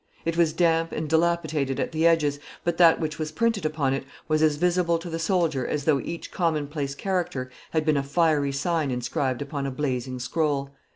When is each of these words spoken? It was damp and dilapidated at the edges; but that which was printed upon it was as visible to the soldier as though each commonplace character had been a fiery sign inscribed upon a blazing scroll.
It 0.25 0.35
was 0.35 0.51
damp 0.51 0.93
and 0.93 1.07
dilapidated 1.07 1.79
at 1.79 1.91
the 1.91 2.07
edges; 2.07 2.39
but 2.63 2.77
that 2.77 2.99
which 2.99 3.19
was 3.19 3.31
printed 3.31 3.67
upon 3.67 3.93
it 3.93 4.03
was 4.27 4.41
as 4.41 4.55
visible 4.55 4.97
to 4.97 5.11
the 5.11 5.19
soldier 5.19 5.67
as 5.67 5.83
though 5.83 5.99
each 5.99 6.31
commonplace 6.31 6.95
character 6.95 7.51
had 7.69 7.85
been 7.85 7.97
a 7.97 8.01
fiery 8.01 8.51
sign 8.51 8.89
inscribed 8.89 9.43
upon 9.43 9.67
a 9.67 9.71
blazing 9.71 10.17
scroll. 10.17 10.71